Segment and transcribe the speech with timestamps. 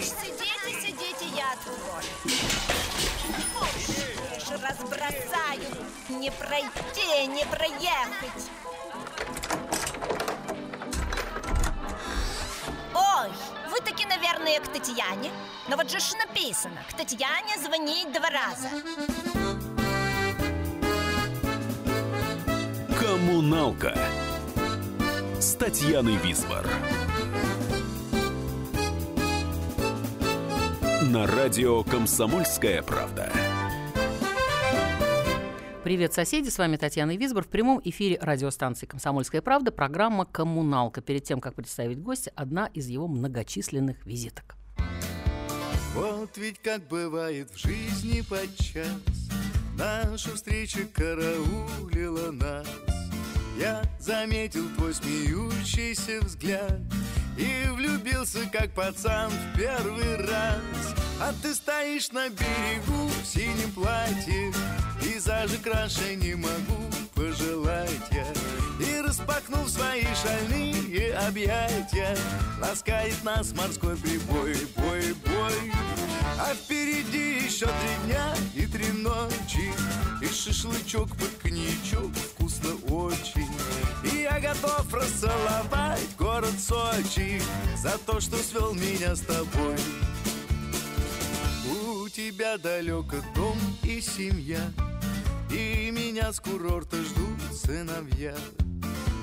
[0.00, 1.54] Сидите, сидите, я.
[4.36, 5.70] Уж разбросаю.
[6.08, 8.50] Не пройти, не проехать.
[12.94, 13.30] Ой,
[13.70, 15.30] вы таки, наверное, к Татьяне.
[15.68, 18.68] Но вот же ж написано, к Татьяне звонить два раза.
[22.98, 23.96] Коммуналка
[25.60, 26.66] с Татьяной Висбор.
[31.02, 33.30] На радио «Комсомольская правда».
[35.84, 36.48] Привет, соседи!
[36.48, 41.02] С вами Татьяна Висбор в прямом эфире радиостанции «Комсомольская правда» программа «Коммуналка».
[41.02, 44.56] Перед тем, как представить гостя, одна из его многочисленных визиток.
[45.94, 48.86] Вот ведь как бывает в жизни подчас
[49.76, 52.66] Наша встреча караулила нас
[53.60, 56.80] Я заметил твой смеющийся взгляд
[57.36, 60.94] И влюбился, как пацан, в первый раз.
[61.20, 64.50] А ты стоишь на берегу в синем платье
[65.02, 66.80] Пейзажи краше не могу
[67.40, 68.26] пожелать я
[68.86, 72.16] И распахнув свои шальные объятия
[72.60, 75.72] Ласкает нас морской прибой, бой, бой.
[76.38, 79.72] А впереди еще три дня и три ночи
[80.22, 83.48] И шашлычок под коньячок вкусно очень.
[84.04, 87.42] И я готов расцеловать город Сочи
[87.76, 89.76] За то, что свел меня с тобой.
[91.70, 94.60] У тебя далеко дом и семья
[95.50, 98.36] И меня с курорта ждут сыновья.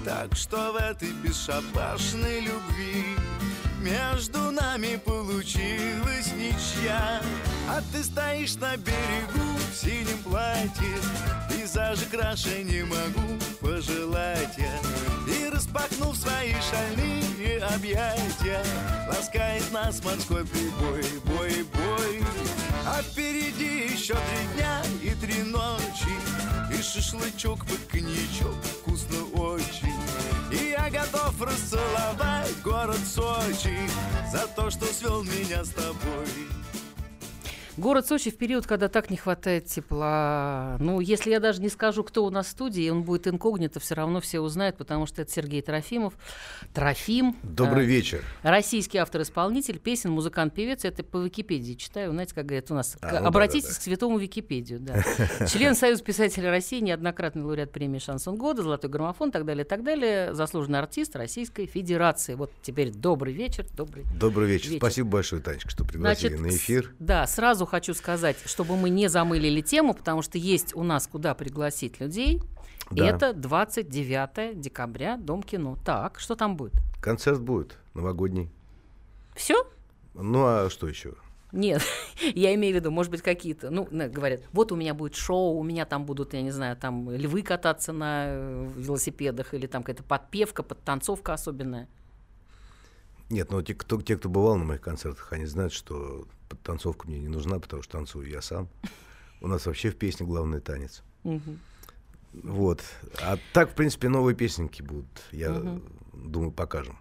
[0.03, 3.27] Так что в этой бесшабашной любви
[3.81, 7.22] Между нами получилась ничья.
[7.70, 10.97] А ты стоишь на берегу в синем платье.
[11.50, 14.80] Пейзажи краше не могу пожелать я.
[15.31, 17.28] И распахнув свои шальные
[17.75, 18.64] объятия
[19.08, 22.23] Ласкает нас морской прибой, бой, бой.
[22.86, 26.14] А впереди еще три дня и три ночи.
[26.71, 29.77] И шашлычок под коньячок вкусно очень
[30.89, 33.77] готов расцеловать город Сочи
[34.31, 36.27] За то, что свел меня с тобой
[37.77, 40.77] Город Сочи в период, когда так не хватает тепла.
[40.80, 43.93] Ну, если я даже не скажу, кто у нас в студии, он будет инкогнито, все
[43.93, 46.16] равно все узнают, потому что это Сергей Трофимов.
[46.73, 47.37] Трофим.
[47.43, 48.23] Добрый э, вечер.
[48.42, 50.86] Российский автор-исполнитель, песен, музыкант, певец.
[50.86, 52.14] Это по Википедии читаю.
[52.14, 52.98] Знаете, как говорят у нас.
[52.99, 53.80] А, к- ну обратитесь да, да.
[53.80, 54.80] к святому Википедию.
[54.80, 55.04] Да.
[55.48, 59.83] Член Союза писателей России, неоднократный лауреат премии «Шансон года», «Золотой граммофон» и так далее, так
[59.83, 60.33] далее.
[60.33, 62.33] Заслуженный артист Российской Федерации.
[62.33, 64.70] Вот теперь добрый вечер, добрый Добрый вечер.
[64.70, 64.80] Вечер.
[64.80, 66.95] Спасибо большое, Танечка, что пригласили Значит, на эфир.
[66.98, 71.36] Да, сразу хочу сказать, чтобы мы не замылили тему, потому что есть у нас куда
[71.36, 72.42] пригласить людей.
[72.89, 73.05] Да.
[73.05, 75.78] это 29 декабря, Дом кино.
[75.86, 76.73] Так, что там будет?
[77.02, 78.50] Концерт будет новогодний.
[79.36, 79.67] Все?
[80.14, 81.14] Ну а что еще?
[81.52, 81.82] Нет,
[82.36, 85.64] я имею в виду, может быть, какие-то, ну, говорят, вот у меня будет шоу, у
[85.64, 90.04] меня там будут, я не знаю, там львы кататься на э, велосипедах, или там какая-то
[90.04, 91.88] подпевка, подтанцовка особенная.
[93.30, 96.26] Нет, ну те кто, те, кто бывал на моих концертах, они знают, что
[96.64, 98.67] танцовка мне не нужна, потому что танцую я сам.
[99.42, 101.04] У нас вообще в песне главный танец.
[102.33, 102.82] Вот.
[103.21, 105.08] А так, в принципе, новые песенки будут.
[105.32, 105.80] Я
[106.14, 106.98] думаю, покажем.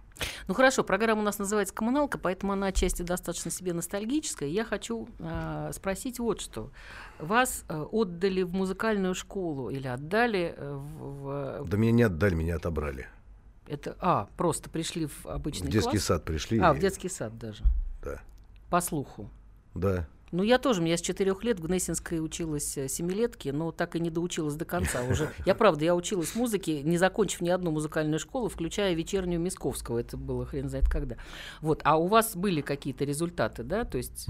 [0.47, 4.49] Ну хорошо, программа у нас называется «Коммуналка», поэтому она отчасти достаточно себе ностальгическая.
[4.49, 6.71] Я хочу а, спросить вот что.
[7.19, 11.61] Вас а, отдали в музыкальную школу или отдали э, в...
[11.63, 13.07] в- Да меня не отдали, меня отобрали.
[13.67, 16.03] Это, а, просто пришли в обычный В детский класс?
[16.03, 16.59] сад пришли.
[16.59, 17.63] А, в и- детский сад даже.
[18.03, 18.21] Да.
[18.69, 19.29] По слуху.
[19.75, 20.07] Да.
[20.33, 23.99] Ну, я тоже, я с четырех лет в Гнесинской училась э, семилетки, но так и
[24.01, 25.31] не доучилась до конца уже.
[25.45, 29.99] Я, правда, я училась музыке, не закончив ни одну музыкальную школу, включая вечернюю Мисковского.
[29.99, 31.15] Это было хрен знает когда.
[31.61, 31.79] Вот.
[31.85, 33.85] А у вас были какие-то результаты, да?
[33.85, 34.27] То есть...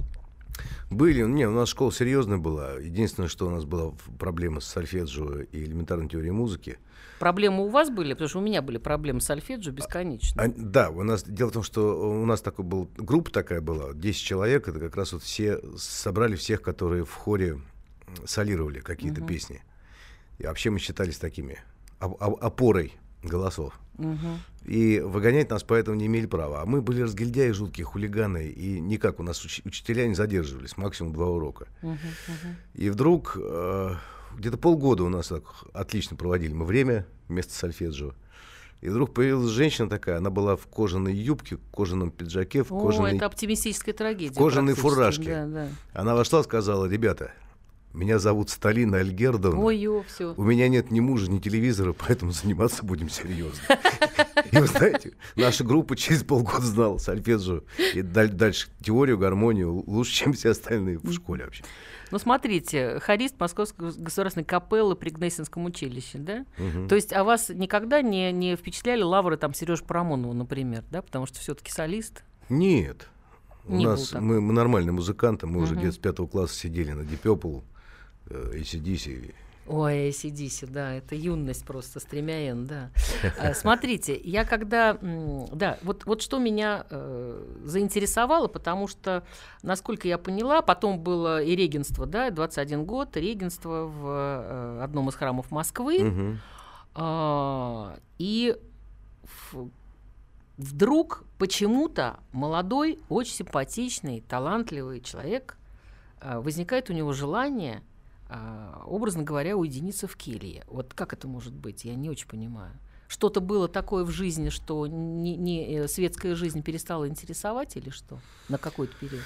[0.90, 2.74] Были, не, у нас школа серьезная была.
[2.74, 6.78] Единственное, что у нас была проблема с сольфеджио и элементарной теорией музыки.
[7.20, 8.14] Проблемы у вас были?
[8.14, 10.42] Потому что у меня были проблемы с сольфеджио бесконечно.
[10.42, 13.94] А, да, у нас дело в том, что у нас такой был группа такая была,
[13.94, 17.60] 10 человек, это как раз вот все собрали всех, которые в хоре
[18.26, 19.64] солировали какие-то песни.
[20.38, 21.60] И вообще мы считались такими
[22.00, 22.94] оп- оп- опорой
[23.24, 23.80] голосов.
[23.98, 24.40] Мгм.
[24.66, 26.62] И выгонять нас поэтому не имели права.
[26.62, 31.14] А мы были разгильдяи жуткие, хулиганы, и никак у нас уч- учителя не задерживались, максимум
[31.14, 31.68] два урока.
[31.82, 32.56] Мгм, мгм.
[32.76, 33.96] И вдруг э,
[34.38, 35.44] где-то полгода у нас так
[35.74, 38.14] отлично проводили мы время вместо сольфеджио.
[38.82, 43.16] И вдруг появилась женщина такая, она была в кожаной юбке, кожаном пиджаке, в О, кожаной...
[43.16, 44.36] это оптимистическая трагедия.
[44.36, 44.96] кожаные практически.
[44.96, 45.26] фуражки.
[45.26, 45.68] Да, да.
[45.94, 47.32] Она вошла сказала, ребята,
[47.98, 49.60] Меня зовут Сталина Альгердовна.
[49.60, 50.36] Ой, ё, все.
[50.38, 53.60] У меня нет ни мужа, ни телевизора, поэтому заниматься будем серьезно.
[54.52, 57.64] И вы знаете, наша группа через полгода знала сольфеджио
[57.96, 61.64] и даль- дальше теорию, гармонию лучше, чем все остальные в школе вообще.
[62.12, 66.46] Ну, смотрите, хорист Московской гос- государственной капеллы при Гнесинском училище, да?
[66.88, 71.02] То есть, а вас никогда не, не впечатляли лавры там Сереж Парамонова, например, да?
[71.02, 72.24] Потому что все-таки солист.
[72.48, 73.08] Нет.
[73.66, 75.82] У Не нас мы, мы нормальные музыканты, мы уже Мгм.
[75.82, 77.62] где-то с пятого класса сидели на э,
[78.30, 79.34] ACDC.
[79.70, 82.90] Ой, ACDC, да, это юность просто, стремя Н, да.
[83.38, 89.26] А, Смотрите, я когда, да, вот, вот что меня э, заинтересовало, потому что,
[89.64, 95.16] насколько я поняла, потом было и регенство, да, 21 год, регенство в э, одном из
[95.16, 96.40] храмов Москвы, Мгм.
[97.00, 98.56] А, и
[99.52, 99.70] в-
[100.58, 105.58] вдруг почему-то молодой, очень симпатичный, талантливый человек,
[106.20, 107.84] а, возникает у него желание,
[108.30, 110.64] а, образно говоря, уединиться в келье.
[110.68, 111.86] Вот как это может быть?
[111.86, 112.74] Я не очень понимаю.
[113.08, 118.20] Что-то было такое в жизни, что не, не, э, светская жизнь перестала интересовать или что?
[118.50, 119.24] На какой-то период?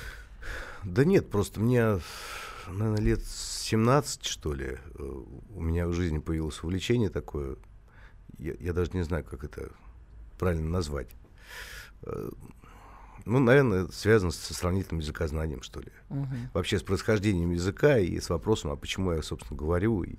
[0.83, 1.99] Да нет, просто мне,
[2.67, 5.23] наверное, лет 17, что ли, э,
[5.55, 7.55] у меня в жизни появилось увлечение такое.
[8.37, 9.71] Я, я даже не знаю, как это
[10.37, 11.07] правильно назвать.
[13.25, 15.91] Ну, наверное, связано со сравнительным языкознанием, что ли.
[16.09, 16.49] Мгм.
[16.53, 20.15] Вообще с происхождением языка и с вопросом, а почему я, собственно, говорю, и,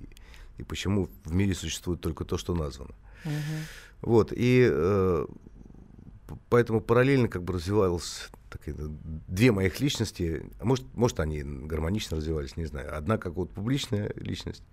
[0.57, 2.93] и почему в мире существует только то, что названо.
[3.25, 3.33] Мгм.
[4.01, 5.25] Вот, и э,
[6.49, 8.29] поэтому параллельно как бы развивалась
[8.65, 8.97] ну,
[9.27, 12.95] две моих личности, может, может, они гармонично развивались, не знаю.
[12.95, 14.63] Одна как вот публичная личность,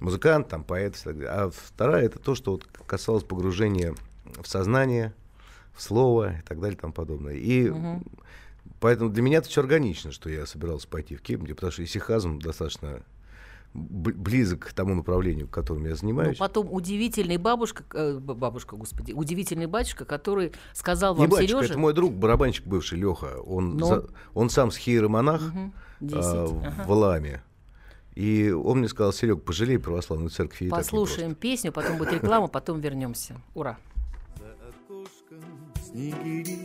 [0.00, 3.94] музыкант, там, поэт, так а вторая это то, что вот касалось погружения
[4.24, 5.14] в сознание,
[5.78, 7.34] в слово и так далее и тому подобное.
[7.34, 8.02] И Мгм.
[8.80, 12.40] поэтому для меня это все органично, что я собирался пойти в Кембриджи, потому что исихазм
[12.40, 13.00] достаточно
[13.74, 16.38] близок к тому направлению, которым я Ну, занимаюсь.
[16.38, 21.78] потом удивительный бабушка, э, бабушка, господи, удивительный батюшка, который сказал Не вам, батюшка, Сережа, это
[21.78, 23.38] мой друг, барабанщик бывший Леха.
[23.46, 26.92] Он, Но- за- он сам схиеромонах Мгм, а, 10, в ага.
[26.92, 27.42] Ламе.
[28.16, 30.68] И он мне сказал, Серег, пожалей православную церковь.
[30.70, 33.36] Послушаем песню, потом будет реклама, потом вернемся.
[33.54, 33.78] Ура.
[35.90, 36.58] Снегири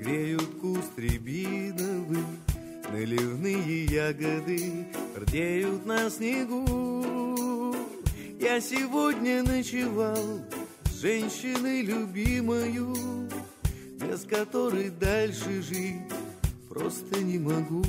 [0.00, 2.24] Греют куст рябиновый
[2.90, 4.86] Наливные ягоды
[5.16, 7.76] Рдеют на снегу.
[8.40, 10.40] Я сегодня ночевал
[10.86, 12.96] С женщиной любимою
[14.00, 16.02] Без которой дальше жить
[16.68, 17.84] Просто не могу.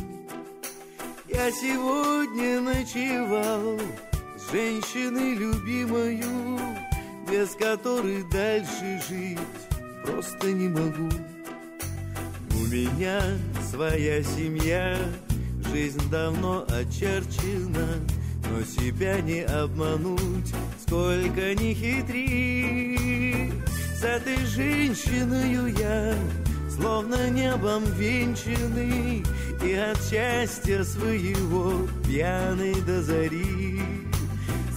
[1.30, 3.80] Я сегодня ночевал
[4.38, 6.60] С женщиной любимою
[7.32, 9.40] без которой дальше жить
[10.06, 11.10] просто не могу.
[12.56, 13.22] У меня
[13.70, 14.98] своя семья,
[15.72, 17.88] жизнь давно очерчена,
[18.50, 20.54] но себя не обмануть,
[20.86, 23.52] сколько ни хитри.
[23.96, 26.16] С этой женщиной я
[26.70, 29.24] словно небом венчанный
[29.64, 33.80] и от счастья своего пьяный до зари.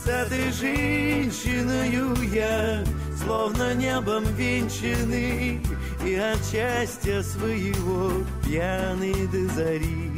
[0.05, 1.91] С этой женщиной
[2.33, 2.85] я
[3.27, 5.61] Словно небом венчанный
[6.05, 10.13] И от счастья своего Пьяный до зари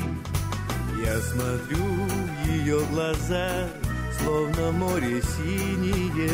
[1.03, 3.67] Я смотрю в ее глаза
[4.21, 6.29] Словно море синее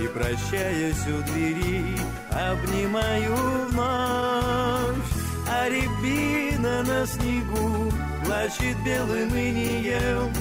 [0.00, 1.96] И прощаясь у двери
[2.30, 3.34] Обнимаю
[3.66, 5.12] вновь
[5.50, 7.92] А рябина на снегу
[8.24, 10.32] Плачет белым инием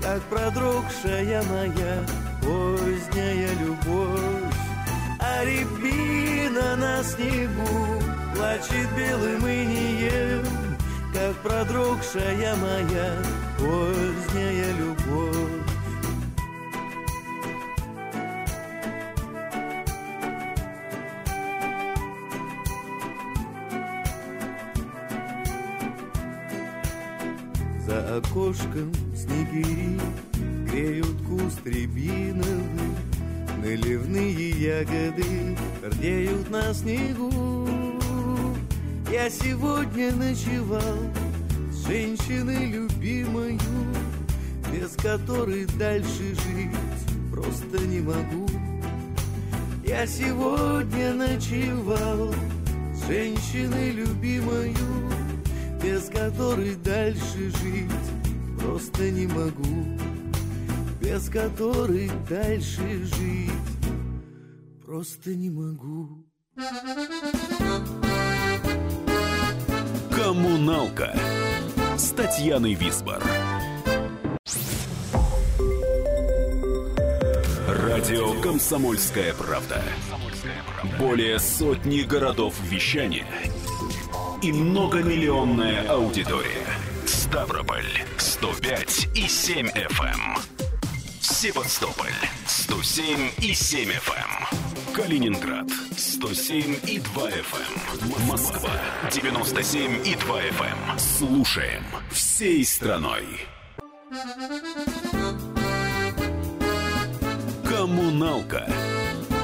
[0.00, 2.04] как продрогшая моя
[2.40, 4.65] поздняя любовь.
[5.28, 8.00] А рябина на снегу
[8.34, 10.44] плачет белым инием,
[11.12, 13.10] как продрогшая моя
[13.58, 15.66] поздняя любовь.
[27.86, 30.00] За окошком снегири
[30.66, 33.05] Греют куст рябиновый
[33.66, 37.68] Наливные ягоды Рдеют на снегу.
[39.10, 40.98] Я сегодня ночевал
[41.72, 43.58] С женщиной любимою
[44.72, 46.76] Без которой дальше жить
[47.32, 48.46] Просто не могу.
[49.84, 52.32] Я сегодня ночевал
[52.94, 54.76] С женщиной любимою
[55.82, 57.90] без которой дальше жить
[58.58, 59.95] просто не могу,
[61.06, 63.52] без которой дальше жить
[64.84, 66.26] просто не могу.
[70.10, 71.16] Коммуналка
[71.96, 73.22] с Татьяной Висбор.
[77.68, 79.82] Радио Комсомольская правда".
[80.98, 83.26] Более сотни городов вещания
[84.42, 86.66] и многомиллионная аудитория.
[87.06, 87.86] Ставрополь
[88.18, 90.55] 105 и 7 FM
[91.28, 91.34] эм.
[91.34, 92.12] Севастополь
[92.46, 94.92] 107 и 7 FM.
[94.94, 95.66] Калининград
[95.96, 98.26] 107 и 2 FM.
[98.28, 98.70] Москва
[99.10, 100.98] 97 и 2 FM.
[100.98, 103.24] Слушаем всей страной.
[107.64, 108.68] Коммуналка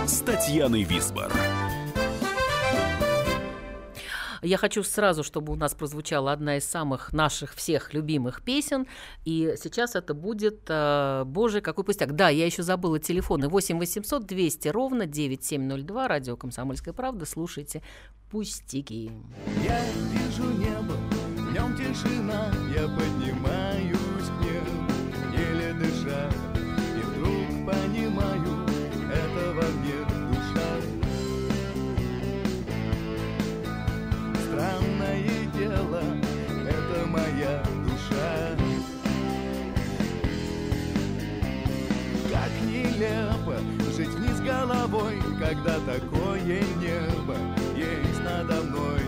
[0.06, 1.32] с Татьяной Висбор.
[4.42, 8.86] Я хочу сразу, чтобы у нас прозвучала одна из самых наших всех любимых песен.
[9.24, 12.16] И сейчас это будет э, «Боже, какой пустяк».
[12.16, 13.48] Да, я еще забыла телефоны.
[13.48, 16.08] 8 800 200 ровно 9702.
[16.08, 17.24] Радио «Комсомольская правда».
[17.24, 17.82] Слушайте
[18.32, 19.12] «Пустяки».
[19.64, 19.80] Я
[20.10, 20.94] вижу небо,
[21.36, 23.61] в нем тишина, я поднимаюсь
[43.02, 43.56] нелепо
[43.96, 47.36] жить вниз головой, когда такое небо
[47.76, 49.00] есть надо мной.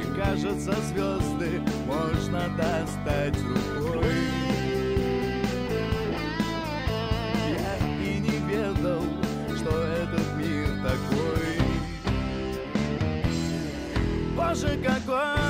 [0.00, 4.04] И кажется, звезды можно достать рукой.
[7.50, 9.02] Я и не ведал,
[9.56, 11.58] что этот мир такой.
[14.36, 15.43] Боже, какой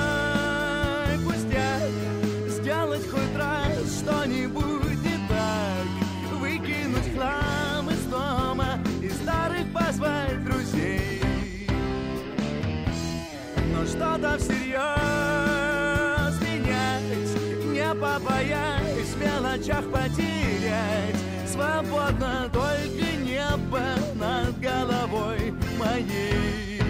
[19.65, 21.17] в мелочах потерять.
[21.47, 23.83] Свободно только небо
[24.15, 26.81] над головой моей.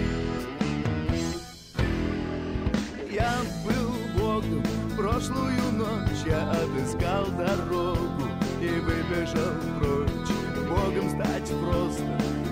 [3.11, 3.33] Я
[3.65, 4.63] был Богом
[4.97, 8.27] прошлую ночь Я отыскал дорогу
[8.61, 10.35] и выбежал прочь.
[10.67, 12.03] Богом стать просто,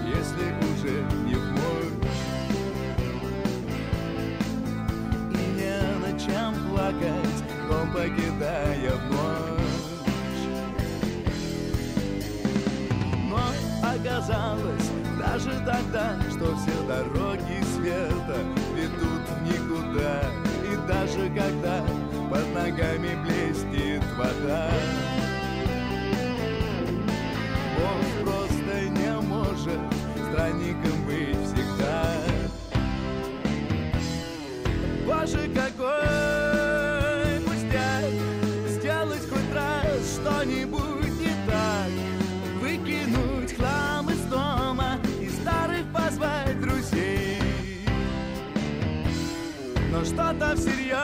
[0.08, 2.04] если уже не в мочь
[5.32, 9.43] И не ночам плакать, дом покидая в
[14.26, 18.40] Но оказалось даже тогда, что все дороги света
[18.76, 20.22] ведут в никуда.
[20.64, 21.84] И даже когда
[22.30, 24.70] под ногами блестит вода
[27.78, 29.80] Бог просто не может
[30.30, 32.04] странником быть всегда.
[35.06, 35.73] Боже, какой
[50.06, 50.96] Что-то всерьез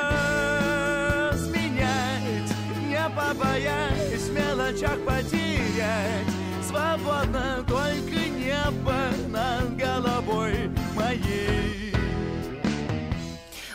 [1.56, 2.52] менять
[2.86, 6.28] Не побоясь в мелочах потерять
[6.68, 11.94] Свободно только небо над головой моей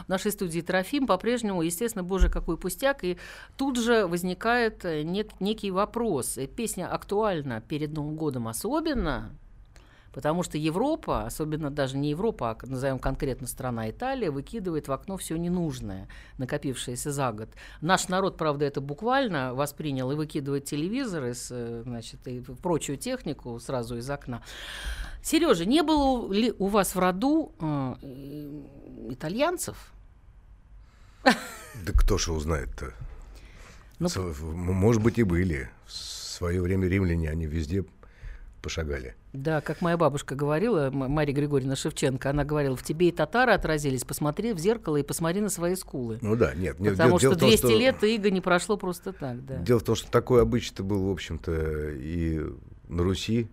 [0.05, 3.03] В нашей студии Трофим по-прежнему, естественно, боже, какой пустяк.
[3.05, 3.17] И
[3.57, 6.39] тут же возникает э, нек- некий вопрос.
[6.55, 9.31] Песня актуальна перед Новым годом особенно,
[10.15, 15.17] потому что Европа, особенно даже не Европа, а назовем конкретно страна Италия, выкидывает в окно
[15.17, 17.49] все ненужное, накопившееся за год.
[17.81, 23.97] Наш народ, правда, это буквально воспринял и выкидывает телевизоры, э, значит, и прочую технику сразу
[23.97, 24.43] из окна.
[25.21, 27.95] Сережа, не было ли у вас в роду э,
[29.11, 29.93] итальянцев?
[31.25, 32.93] Да кто же узнает-то?
[33.99, 34.09] Ну,
[34.53, 35.71] Может быть, и были.
[35.87, 37.85] В свое время римляне, они везде
[38.65, 39.15] пошагали.
[39.35, 44.05] Да, как моя бабушка говорила, Мария Григорьевна Шевченко, она говорила, в тебе и татары отразились,
[44.05, 46.19] посмотри в зеркало и посмотри на свои скулы.
[46.23, 46.81] Ну да, нет.
[46.81, 49.59] нет, Потому дело- дело что в том, 200 лет иго не прошло просто так, да.
[49.59, 52.41] Дело в том, что такой обычай-то был, в общем-то, и
[52.89, 53.49] на Руси.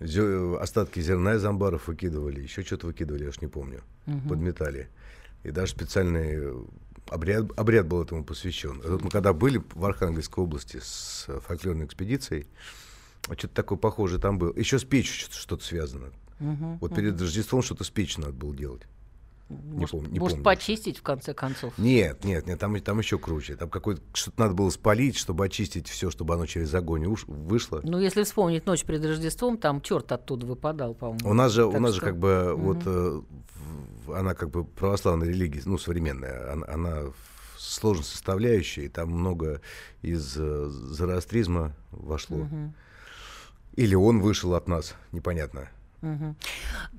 [0.00, 3.82] Остатки зерна из амбаров выкидывали, еще что-то выкидывали, я уж не помню,
[4.28, 4.88] подметали.
[5.44, 6.52] И даже специальный
[7.08, 8.80] обряд, обряд был этому посвящен.
[8.80, 12.46] И мы когда были в Архангельской области с фольклорной экспедицией,
[13.36, 14.52] что-то такое похожее там было.
[14.56, 16.06] Еще с печью что-то, связано.
[16.80, 18.82] Вот перед Рождеством что-то с печью надо было делать.
[19.50, 20.10] Не может, помню.
[20.10, 20.44] Не может помню.
[20.44, 21.72] почистить в конце концов.
[21.78, 23.56] Нет, нет, нет, там, там еще круче.
[23.56, 27.80] Там какое-то что-то надо было спалить, чтобы очистить все, чтобы оно через огонь уш- вышло.
[27.82, 31.30] Ну, если вспомнить ночь перед Рождеством, там черт оттуда выпадал, по-моему.
[31.30, 33.22] У нас же, у Так нас что- же как бы вот э,
[34.14, 37.02] она как бы православная религия, ну современная, она, она
[37.56, 39.62] сложно составляющая, и там много
[40.02, 42.46] из э, зороастризма вошло.
[43.76, 45.68] Или он вышел от нас, непонятно.
[46.02, 46.36] Угу.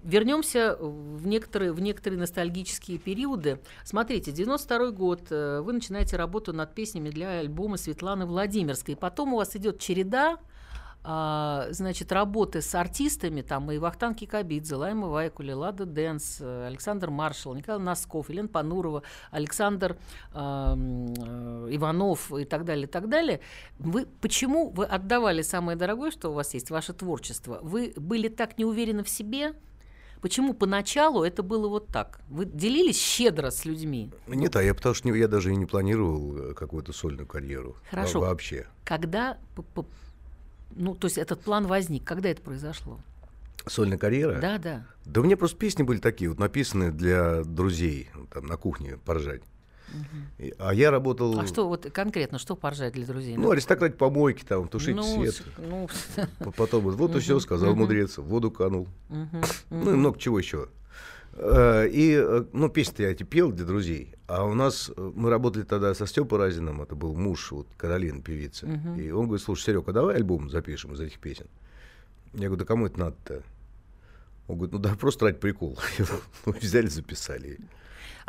[0.04, 3.60] Вернемся в некоторые, в некоторые ностальгические периоды.
[3.86, 8.98] Смотрите, 92 год, э, вы начинаете работу над песнями для альбома Светланы Владимирской.
[8.98, 10.38] Потом у вас идет череда
[11.72, 17.56] значит, работы с артистами, там и Вахтан Кикабидзе, Лайма Вайкули, Лада Дэнс, э, Александр Маршал,
[17.56, 19.98] Николай Носков, Елена Панурова, Александр
[20.34, 23.40] э, Иванов и так далее, и так далее.
[23.80, 27.60] Вы, почему вы отдавали самое дорогое, что у вас есть, ваше творчество?
[27.64, 29.54] Вы были так не уверены в себе?
[30.22, 32.20] Почему поначалу это было вот так?
[32.30, 34.12] Вы делились щедро с людьми?
[34.28, 37.78] Нет, а я потому что я даже и не планировал э, какую-то сольную карьеру.
[37.90, 38.20] Хорошо.
[38.20, 38.68] Вообще.
[38.84, 39.38] Когда
[40.76, 42.04] ну, то есть этот план возник.
[42.04, 43.00] Когда это произошло?
[43.68, 44.40] Сольная карьера?
[44.40, 44.86] Да, да.
[45.06, 49.42] Да у меня просто песни были такие, вот написанные для друзей, там, на кухне поржать.
[49.92, 50.46] Угу.
[50.46, 51.40] И, а я работал...
[51.40, 53.38] А что вот конкретно, что поржать для друзей?
[53.38, 55.44] Ну, аристократ помойки, там, тушить ну, свет.
[55.58, 55.90] Ну...
[56.56, 58.88] Потом вот, вот и все, сказал мудрец, в воду канул.
[59.70, 60.70] Ну и много чего еще.
[61.42, 64.14] Э, и, э, ну, песни я эти пел для друзей.
[64.28, 68.22] А у нас, э, мы работали тогда со Степой Разиным, это был муж вот Каролины,
[68.22, 68.66] певицы.
[68.66, 69.02] Uh-huh.
[69.02, 71.48] И он говорит, слушай, Серега, давай альбом запишем из этих песен.
[72.34, 73.44] Я говорю, да кому это надо-то?
[74.50, 75.78] Он говорит, ну да, просто ради прикола.
[76.46, 77.58] ну, взяли, записали.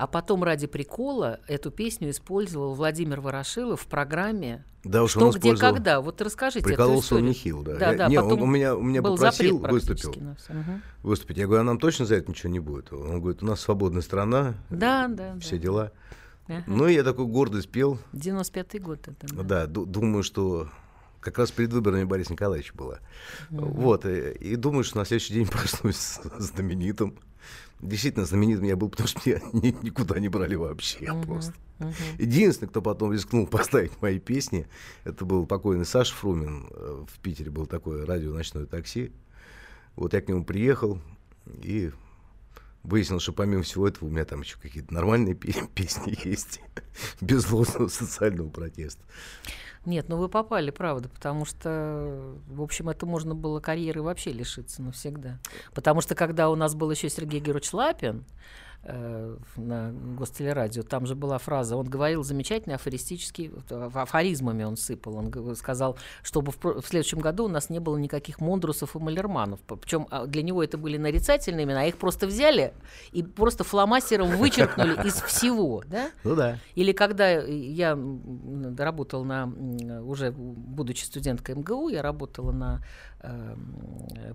[0.01, 5.33] А потом ради прикола эту песню использовал Владимир Ворошилов в программе да, уж «Что, он
[5.33, 6.01] где, когда».
[6.01, 7.77] Вот расскажите Прикололся он нехил, да.
[7.77, 10.13] Да, я, да, не, он, у меня, у меня был попросил, выступил.
[10.13, 10.81] Угу.
[11.03, 11.37] Выступить.
[11.37, 12.91] Я говорю, а нам точно за это ничего не будет?
[12.95, 15.63] Он говорит, у нас свободная страна, да, да, все да.
[15.63, 15.93] дела.
[16.49, 16.65] Ага.
[16.67, 17.99] Ну, и я такой гордый спел.
[18.15, 19.35] 95-й год это.
[19.35, 20.71] Да, да думаю, что
[21.21, 23.01] как раз перед выборами Бориса Николаевича было.
[23.51, 23.67] Угу.
[23.67, 27.19] Вот, и, и думаю, что на следующий день проснусь знаменитым.
[27.83, 31.55] Действительно знаменитым я был, потому что меня ни, никуда не брали вообще uh-huh, просто.
[31.79, 31.93] Uh-huh.
[32.19, 34.67] Единственный, кто потом рискнул поставить мои песни,
[35.05, 36.69] это был покойный Саша Фрумин.
[36.71, 39.13] Э, в Питере был такое радио «Ночное такси».
[39.97, 41.01] Вот я к нему приехал
[41.63, 41.91] и
[42.83, 45.35] выяснил, что помимо всего этого у меня там еще какие-то нормальные
[45.75, 46.61] песни есть,
[47.21, 49.03] без злостного социального протеста.
[49.87, 54.83] Нет, ну вы попали, правда, потому что, в общем, это можно было карьеры вообще лишиться
[54.83, 55.39] навсегда.
[55.75, 58.27] Потому что когда у нас был еще Сергей Георгиевич Лапин,
[58.83, 65.57] э, на Гостелерадио, там же была фраза, он говорил замечательный афористический, афоризмами он сыпал, он
[65.57, 70.07] сказал, чтобы в, в следующем году у нас не было никаких Мондрусов и Малерманов, причем
[70.11, 72.73] а, для него это были нарицательные имена, а их просто взяли
[73.13, 76.11] и просто фломастером вычеркнули из всего, да?
[76.25, 76.59] Ну да.
[76.75, 77.99] Или когда я
[78.79, 79.47] работал на,
[80.03, 82.83] уже будучи студенткой МГУ, я работала на
[83.23, 83.57] э,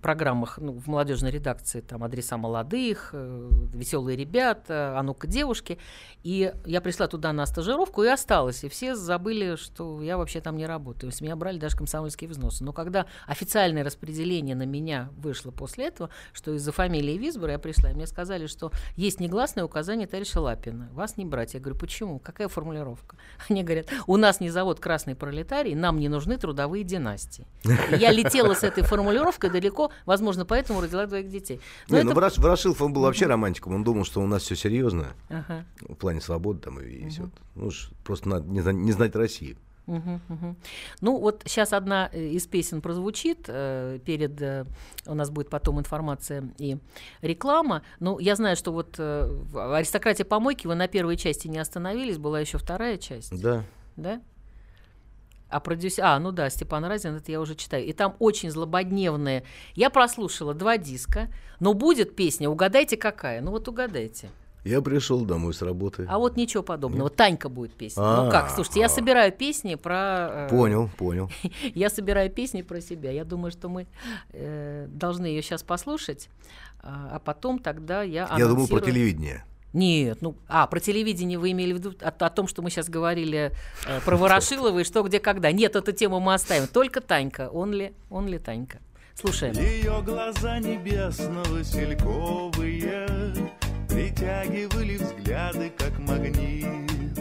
[0.02, 5.78] программах ну, в молодежной редакции, там «Адреса молодых», э, «Веселые ребята», «А ну-ка, девушки».
[6.24, 8.64] И я пришла туда на стажировку и осталась.
[8.64, 11.12] И все забыли, что я вообще там не работаю.
[11.12, 12.64] С меня брали даже комсомольские взносы.
[12.64, 17.92] Но когда официальное распределение на меня вышло после этого, что из-за фамилии Висбора я пришла,
[17.92, 20.90] и мне сказали, что есть негласное указание товарища Лапина.
[20.94, 21.54] Вас не брать.
[21.54, 22.20] Я говорю, почему?
[22.20, 23.18] Какая формулировка?
[23.50, 27.48] Они говорят, у нас не завод «Красный пролетарий», нам не нужны трудовые династии.
[27.98, 31.60] Я летела с этой формулировкой далеко, возможно, поэтому родила двоих детей.
[31.88, 32.32] Но не, ну, это...
[32.36, 33.76] ну Ворошилов, он был вообще романтиком.
[33.76, 35.14] Он думал, что у нас все серьезно.
[35.30, 35.66] Ага.
[35.82, 37.30] В плане свободы там и, и все.
[37.56, 37.70] Ну,
[38.04, 39.58] просто надо не, не знать Россию.
[39.88, 40.56] Угу, угу.
[41.02, 44.66] Ну вот сейчас одна э, из песен прозвучит, э, перед э,
[45.06, 46.78] у нас будет потом информация и
[47.22, 47.84] реклама.
[48.00, 52.40] Ну я знаю, что вот э, аристократия помойки вы на первой части не остановились, была
[52.40, 53.40] еще вторая часть.
[53.40, 53.64] Да.
[53.96, 54.22] Да?
[55.56, 56.04] А продюсер...
[56.04, 57.86] А, ну да, Степан Разин, это я уже читаю.
[57.86, 59.46] И там очень злободневные.
[59.74, 61.30] Я прослушала два диска,
[61.62, 63.40] но будет песня, угадайте какая.
[63.40, 64.30] Ну вот угадайте.
[64.66, 66.06] Я пришел домой с работы.
[66.10, 67.08] А вот ничего подобного.
[67.08, 67.16] Нет?
[67.16, 68.04] Танька будет песня.
[68.04, 70.48] Ну как, слушайте, я собираю песни про...
[70.48, 71.32] Э, понял, понял.
[71.74, 73.12] я собираю песни про себя.
[73.12, 73.88] Я думаю, что мы
[74.34, 76.28] э, должны ее сейчас послушать,
[76.82, 79.46] а, а потом тогда я Я думал про телевидение.
[79.76, 82.88] Нет, ну, а, про телевидение вы имели в виду о, о том, что мы сейчас
[82.88, 83.52] говорили
[83.86, 85.52] э, про Ворошилова и что, где, когда.
[85.52, 86.68] Нет, эту тему мы оставим.
[86.68, 88.80] Только Танька, он ли, он ли Танька.
[89.16, 89.54] Слушаем.
[89.56, 93.36] Ее глаза небесно-васильковые
[93.90, 97.20] Притягивали взгляды, как магнит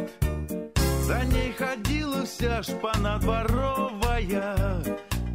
[1.02, 4.80] За ней ходила вся шпана дворовая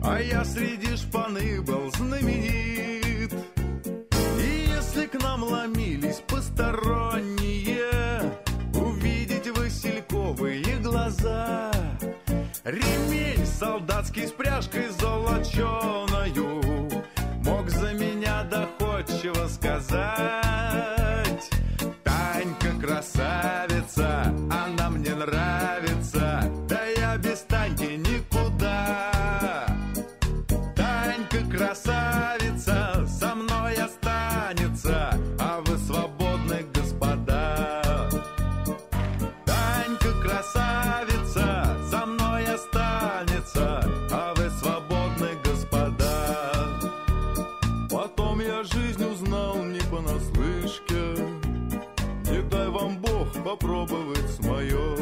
[0.04, 3.34] А я среди шпаны был знаменит
[5.00, 8.22] Если к нам ломились посторонние.
[8.74, 11.72] Увидеть васильковые глаза.
[12.66, 16.79] Ремень солдатский с пряжкой золоченою
[49.22, 51.24] узнал не понаслышке,
[52.30, 54.96] не дай вам Бог попробовать мое.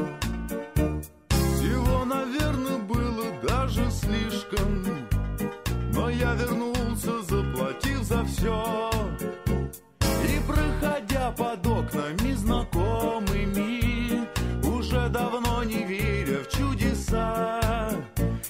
[1.30, 4.86] Всего, наверное, было даже слишком,
[5.94, 8.90] но я вернулся, заплатив за все.
[10.02, 14.28] И проходя под окнами знакомыми,
[14.68, 17.92] уже давно не веря в чудеса,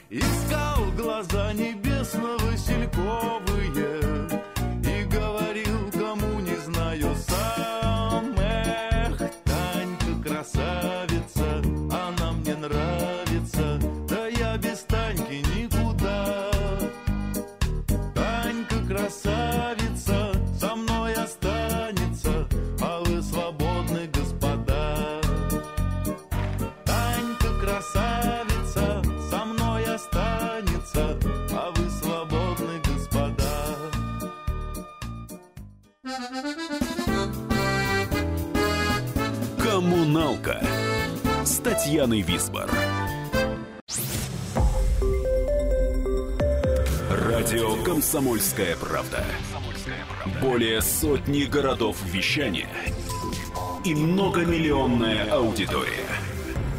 [0.10, 2.38] искал глаза небесно
[40.48, 40.66] Коммуналка
[41.46, 42.70] с Татьяной Висбор.
[47.10, 49.24] Радио Комсомольская правда".
[50.42, 52.70] Более сотни городов вещания
[53.84, 56.08] и многомиллионная аудитория.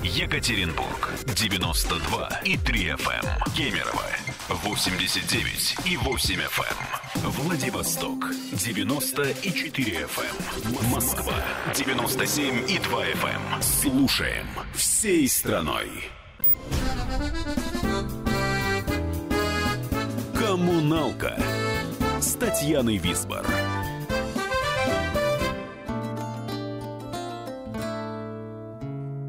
[0.02, 3.26] Екатеринбург 92 и 3 FM.
[3.56, 4.04] Кемерово
[4.48, 7.28] 89 и 8 FM.
[7.42, 10.90] Владивосток 90 и 4 FM.
[10.90, 11.34] Москва
[11.74, 13.62] 97 и 2 FM.
[13.62, 15.90] Слушаем всей страной.
[20.34, 21.38] Коммуналка
[22.18, 23.46] с Татьяной Висбор.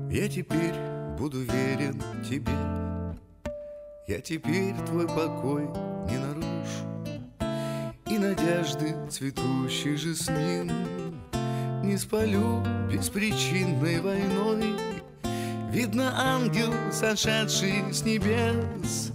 [0.10, 0.75] Я теперь
[1.17, 2.53] буду верен тебе
[4.10, 5.67] Я теперь твой покой
[6.10, 6.84] не нарушу.
[8.10, 10.72] И надежды цветущий жасмин
[11.84, 12.63] Не спалю.
[12.91, 14.63] Беспричинной войной
[15.69, 19.12] Видно ангел, сошедший с небес.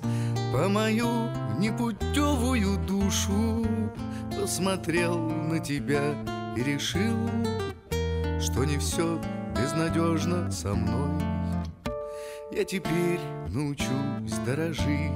[0.53, 1.29] По мою
[1.59, 3.67] непутевую душу
[4.41, 6.15] Посмотрел на тебя
[6.57, 7.29] и решил
[8.41, 9.19] что не все
[9.57, 11.34] безнадежно со мной.
[12.57, 15.11] Я теперь научусь дорожить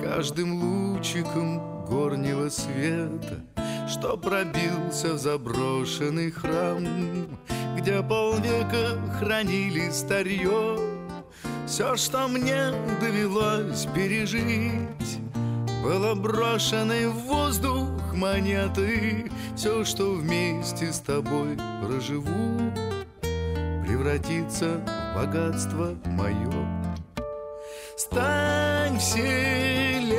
[0.00, 3.40] каждым лучиком горнего света,
[3.88, 6.86] что пробился в заброшенный храм,
[7.76, 10.78] где полвека хранили старье.
[11.66, 15.18] Все, что мне довелось пережить,
[15.82, 22.72] было брошенной в воздух монеты Все, что вместе с тобой проживу
[23.98, 26.52] Превратится в богатство мое
[27.96, 30.14] Стань вселенной,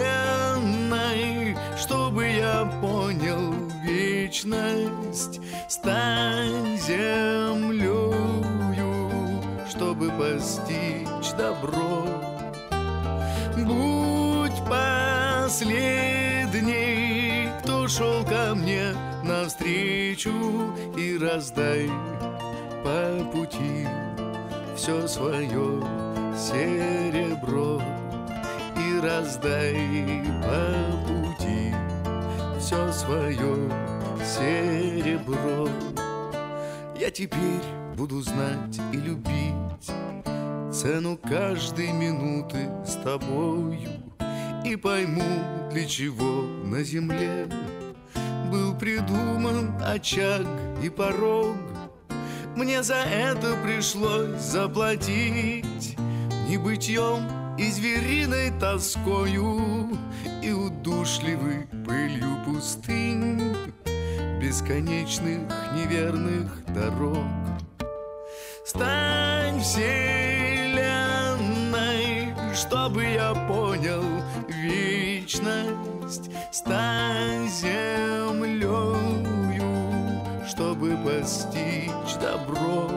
[1.78, 3.54] чтобы я понял
[3.86, 5.40] вечность.
[5.70, 8.14] Стань землею,
[9.70, 12.04] чтобы постичь добро.
[13.56, 15.88] Будь последний,
[17.64, 21.90] кто шел ко мне навстречу И раздай
[22.84, 23.88] по пути.
[24.76, 25.84] Все свое
[26.38, 27.82] серебро
[28.78, 31.74] И раздай по пути.
[32.60, 33.56] Все свое
[34.24, 35.68] серебро.
[37.00, 37.64] Я теперь
[37.96, 39.56] буду знать и любить
[40.72, 43.90] Цену каждой минуты с тобою
[44.66, 47.48] И пойму, для чего на земле
[48.52, 50.46] Был придуман очаг
[50.84, 51.58] и порог
[52.60, 55.96] Мне за это пришлось заплатить
[56.50, 59.98] Небытьем и звериной тоскою
[60.44, 63.56] И удушливой пылью пустынь
[64.42, 65.40] Бесконечных
[65.74, 67.24] неверных дорог
[68.66, 70.76] Стань вселенной,
[72.54, 74.04] чтобы я понял
[74.50, 76.30] вечность.
[76.52, 79.09] Стань землею,
[80.50, 82.90] чтобы постичь добро.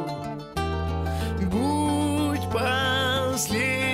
[1.50, 3.92] Будь последний,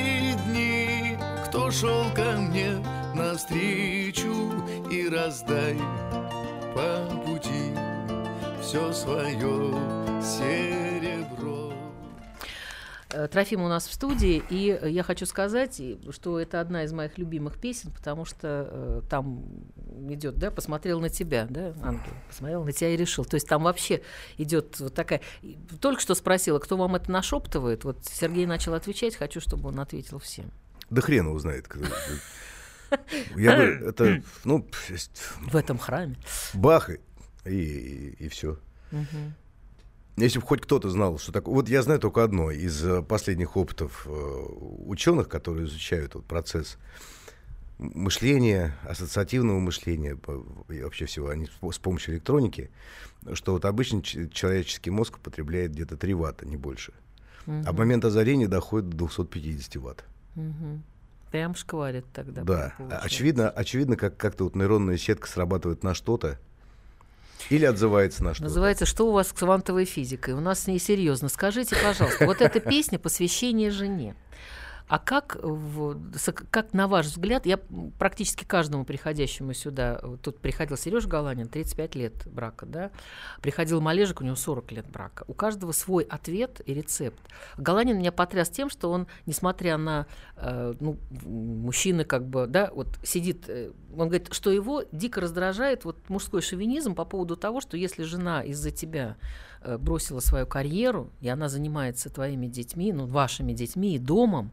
[1.46, 2.82] кто шел ко мне
[3.14, 4.52] навстречу
[4.90, 5.76] и раздай
[6.74, 7.74] по пути
[8.60, 9.74] все свое
[10.22, 10.87] серебро.
[13.10, 17.16] Э, Трофим у нас в студии, и я хочу сказать, что это одна из моих
[17.16, 19.44] любимых песен, потому что э, там
[20.10, 23.24] идет, да, посмотрел на тебя, да, ангел, посмотрел на тебя и решил.
[23.24, 24.02] То есть там вообще
[24.36, 25.22] идет вот такая.
[25.80, 27.84] Только что спросила, кто вам это нашептывает.
[27.84, 30.50] Вот Сергей начал отвечать, хочу, чтобы он ответил всем.
[30.90, 31.66] Да хрен его знает.
[31.66, 31.94] кто это.
[33.36, 34.66] Я говорю, это, ну,
[35.40, 36.16] В этом храме.
[36.54, 36.90] бах,
[37.44, 38.58] и, и, все.
[40.20, 41.54] Если бы хоть кто-то знал, что такое...
[41.54, 46.78] Вот я знаю только одно из э, последних опытов ученых, которые изучают вот процесс
[47.78, 50.18] мышления, ассоциативного мышления
[50.68, 52.70] и вообще всего, они с помощью электроники,
[53.34, 56.92] что вот обычно человеческий мозг потребляет где-то 3 ватта, не больше.
[57.46, 60.04] А в момент озарения доходит до 250 ватт.
[60.34, 60.82] Мгм.
[61.30, 62.42] Прям шкварит тогда.
[62.42, 63.06] Да, получается.
[63.06, 66.38] очевидно, очевидно, как как-то вот нейронная сетка срабатывает на что-то
[67.50, 68.48] или отзывается на что-то.
[68.48, 71.28] Называется «Что у вас с квантовой физикой?» У нас с ней серьезно.
[71.28, 74.14] Скажите, пожалуйста, вот эта песня «Посвящение жене».
[74.88, 75.98] А как, в-
[76.50, 77.58] как на ваш взгляд, я
[77.98, 82.90] практически каждому приходящему сюда, тут приходил Сереж Галанин, 35 лет брака, да,
[83.42, 85.24] приходил Малежик, у него 40 лет брака.
[85.28, 87.20] У каждого свой ответ и рецепт.
[87.58, 92.88] Галанин меня потряс тем, что он, несмотря на, э, ну, мужчины как бы, да, вот
[93.04, 97.76] сидит, э, он говорит, что его дико раздражает вот мужской шовинизм по поводу того, что
[97.76, 99.16] если жена из-за тебя
[99.78, 104.52] бросила свою карьеру, и она занимается твоими детьми, ну, вашими детьми и домом,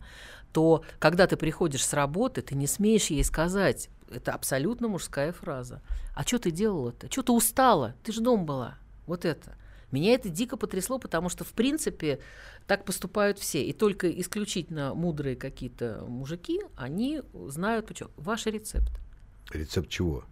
[0.51, 5.81] то когда ты приходишь с работы, ты не смеешь ей сказать, это абсолютно мужская фраза.
[6.15, 7.11] А что ты делала-то?
[7.11, 7.95] Что ты устала?
[8.03, 8.77] Ты же дома была.
[9.05, 9.55] Вот это.
[9.91, 12.19] Меня это дико потрясло, потому что, в принципе,
[12.67, 13.63] так поступают все.
[13.63, 18.09] И только исключительно мудрые какие-то мужики, они знают, почему.
[18.17, 18.91] Ваш рецепт.
[19.51, 20.23] Рецепт чего?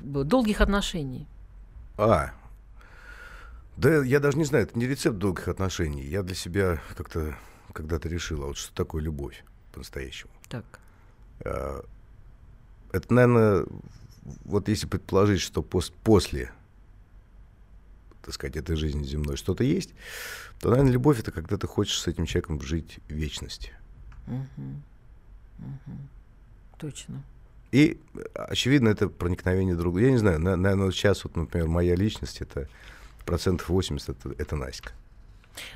[0.00, 1.26] Долгих отношений.
[1.96, 2.32] А,
[3.80, 6.02] да я даже не знаю, это не рецепт долгих отношений.
[6.02, 7.36] Я для себя как-то
[7.72, 10.30] когда-то решил, а вот что такое любовь по-настоящему.
[10.48, 10.64] Так.
[11.44, 11.82] А,
[12.92, 13.66] Это, наверное,
[14.44, 16.50] вот если предположить, что пос- после,
[18.22, 19.94] так сказать, этой жизни земной что-то есть,
[20.58, 23.72] то, наверное, любовь это когда ты хочешь с этим человеком жить в вечности.
[24.26, 24.82] Мгм.
[25.58, 26.08] Мгм.
[26.78, 27.22] Точно.
[27.72, 30.00] И, э, очевидно, это проникновение друг друга.
[30.06, 32.68] Я не знаю, на- наверное, сейчас, вот, например, моя личность, это
[33.24, 34.92] процентов 80, это, это Наська.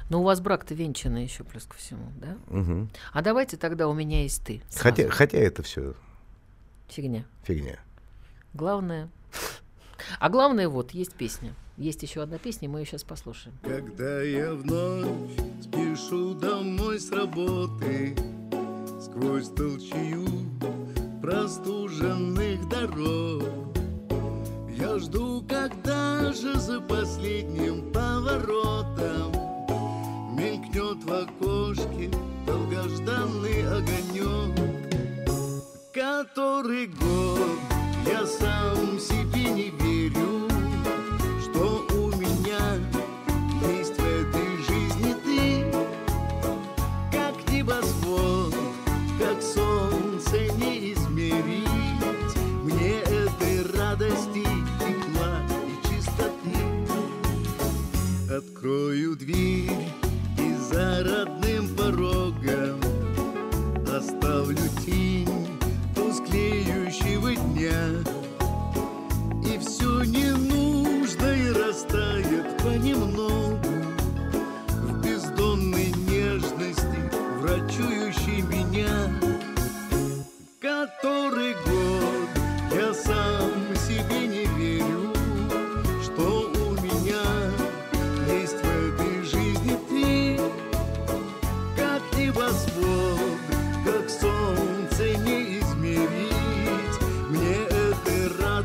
[0.09, 2.37] Но у вас брак-то венчанный еще плюс ко всему, да?
[2.49, 2.91] Мгм.
[3.13, 4.63] А давайте тогда у меня есть ты.
[4.77, 5.95] Хотя, хотя это все
[6.89, 7.25] Фигня.
[7.43, 7.79] фигня.
[8.53, 9.09] Главное.
[10.21, 11.55] А главное, вот, есть песня.
[11.77, 13.57] Есть еще одна песня, мы ее сейчас послушаем.
[13.63, 18.15] Когда я вновь спешу домой с работы
[19.01, 20.25] Сквозь толчью
[21.21, 23.45] простуженных дорог
[24.77, 29.33] Я жду, когда же за последним поворотом
[30.37, 32.11] Мелькнет в окошке
[32.45, 34.59] долгожданный огонек
[35.93, 37.51] Который год
[38.07, 40.54] я сам себе не верю
[58.65, 59.74] Открою дверь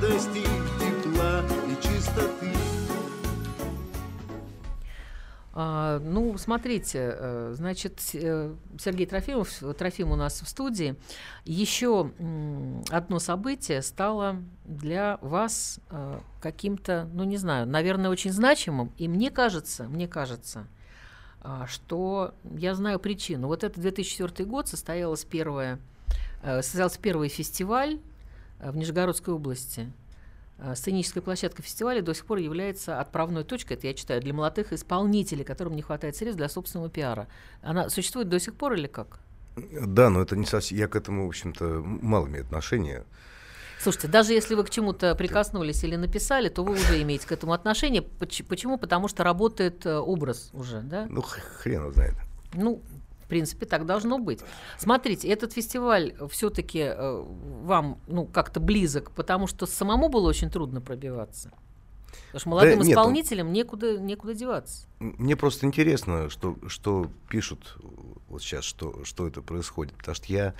[0.09, 0.43] радости,
[0.79, 2.53] тепла и чистоты
[5.53, 10.95] А, ну, смотрите, э, значит, э, Сергей Трофимов, Трофим у нас в студии.
[11.43, 12.11] Еще
[12.89, 18.93] одно событие стало для вас э, каким-то, ну, не знаю, наверное, очень значимым.
[18.97, 20.65] И мне кажется, мне кажется,
[21.41, 23.47] а, что я знаю причину.
[23.47, 25.77] Вот это 2004 год состоялась первая,
[26.41, 27.99] э, состоялся первый фестиваль
[28.59, 29.91] в Нижегородской области.
[30.57, 34.73] Э, Сценическая площадка фестиваля до сих пор является отправной точкой, это я читаю, для молодых
[34.73, 37.27] исполнителей, которым не хватает средств для собственного пиара.
[37.61, 39.19] Она существует до сих пор или как?
[39.57, 40.77] Да, но это не совсем...
[40.77, 43.05] Я к этому, в общем-то, мало имею отношения.
[43.81, 47.53] Слушайте, даже если вы к чему-то прикоснулись или написали, то вы уже имеете к этому
[47.53, 48.01] отношение.
[48.01, 48.77] Поч- Почему?
[48.77, 51.07] Потому что работает э, образ уже, да?
[51.09, 52.15] Ну, хрен знает.
[52.53, 52.81] Ну,
[53.29, 54.41] принципе, так должно быть.
[54.77, 57.23] Смотрите, этот фестиваль все-таки э,
[57.63, 61.51] вам ну, как-то близок, потому что самому было очень трудно пробиваться.
[62.27, 64.87] Потому что молодым нет, ну исполнителям некуда, некуда деваться.
[64.99, 67.77] Мне просто интересно, что, что пишут
[68.27, 69.95] вот сейчас, что, что это происходит.
[69.95, 70.53] Потому что я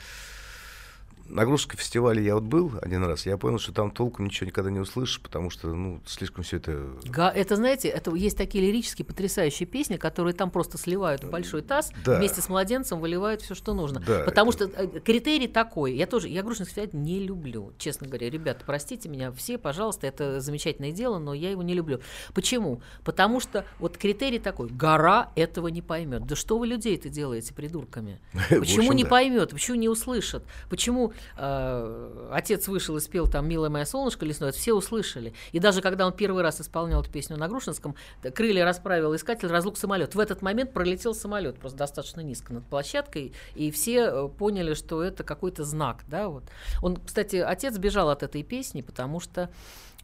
[1.29, 4.69] на Грузском фестивале я вот был один раз, я понял, что там толком ничего никогда
[4.71, 6.87] не услышишь, потому что, ну, слишком все это...
[7.05, 11.61] Га, это, знаете, это есть такие лирические потрясающие песни, которые там просто сливают в большой
[11.61, 12.17] таз, Да.
[12.17, 13.99] вместе с младенцем выливают все, что нужно.
[14.05, 15.93] Да, потому это- что э, критерий такой.
[15.95, 18.29] Я тоже, я Грузинский фестиваль не люблю, честно говоря.
[18.29, 21.99] Ребята, простите меня все, пожалуйста, это замечательное дело, но я его не люблю.
[22.33, 22.81] Почему?
[23.03, 26.25] Потому что вот критерий такой, гора этого не поймет.
[26.25, 28.19] Да что вы людей это делаете придурками?
[28.49, 29.09] Почему общем, не да.
[29.09, 34.51] поймет, почему не услышит, почему э, отец вышел и спел там «Милая моя солнышко лесное»,
[34.51, 35.33] все услышали.
[35.51, 37.95] И даже когда он первый раз исполнял эту песню на Грушинском,
[38.33, 40.15] крылья расправил искатель, разлук самолет.
[40.15, 45.03] В этот момент пролетел самолет просто достаточно низко над площадкой, и все э, поняли, что
[45.03, 46.43] это какой-то знак, да, вот.
[46.81, 49.49] Он, кстати, отец бежал от этой песни, потому что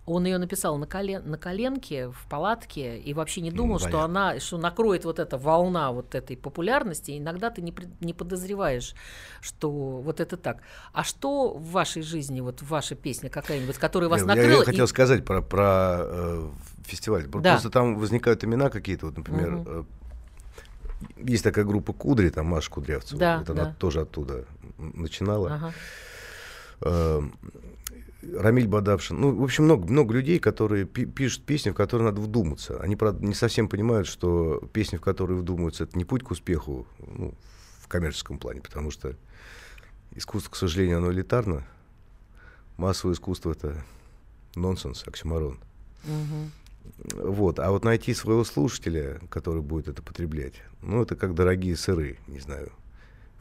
[0.05, 4.05] он ее написал на, колен, на коленке в палатке и вообще не думал, что понятно.
[4.31, 7.11] она, что накроет вот эта волна вот этой популярности.
[7.11, 8.93] И иногда ты не, не подозреваешь,
[9.41, 10.61] что вот это так.
[10.93, 14.57] А что в вашей жизни, вот ваша песня какая-нибудь, которая вас Не, я- накрыла?
[14.57, 16.49] Я, и- хотел сказать про, про э,
[16.83, 17.25] фестиваль.
[17.25, 17.53] Да.
[17.53, 19.67] Просто там возникают имена какие-то, вот, например, Мгм.
[19.67, 19.83] э,
[21.17, 23.75] есть такая группа Кудри, там Маша Кудрявцева, Да, вот она да.
[23.79, 24.45] тоже оттуда
[24.77, 25.53] начинала.
[25.55, 25.73] Ага.
[26.81, 27.21] Э,
[28.33, 29.19] Рамиль Бадавшин.
[29.19, 32.79] Ну, в общем, много, много людей, которые пи- пишут песни, в которые надо вдуматься.
[32.81, 36.87] Они, правда, не совсем понимают, что песни, в которые вдумаются, это не путь к успеху
[36.99, 37.33] ну,
[37.79, 39.15] в коммерческом плане, потому что
[40.15, 41.65] искусство, к сожалению, оно элитарно.
[42.77, 43.83] Массовое искусство— это
[44.55, 45.59] нонсенс, оксюмарон.
[46.03, 46.51] Мгм.
[47.15, 47.59] Вот.
[47.59, 52.39] А вот найти своего слушателя, который будет это потреблять, ну, это как дорогие сыры, не
[52.39, 52.71] знаю,